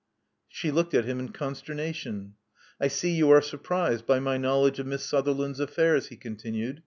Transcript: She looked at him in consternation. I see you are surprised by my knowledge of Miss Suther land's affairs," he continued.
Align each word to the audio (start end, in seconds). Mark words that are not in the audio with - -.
She 0.49 0.71
looked 0.71 0.95
at 0.95 1.05
him 1.05 1.19
in 1.19 1.29
consternation. 1.29 2.33
I 2.81 2.87
see 2.87 3.11
you 3.11 3.29
are 3.29 3.39
surprised 3.39 4.07
by 4.07 4.19
my 4.19 4.35
knowledge 4.37 4.79
of 4.79 4.87
Miss 4.87 5.05
Suther 5.05 5.37
land's 5.37 5.59
affairs," 5.59 6.07
he 6.07 6.15
continued. 6.17 6.79